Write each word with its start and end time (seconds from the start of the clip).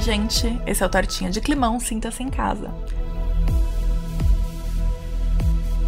Gente. 0.00 0.46
Esse 0.66 0.82
é 0.82 0.86
o 0.86 0.88
Tortinha 0.88 1.30
de 1.30 1.40
Climão, 1.40 1.78
sinta-se 1.78 2.22
em 2.22 2.30
casa. 2.30 2.72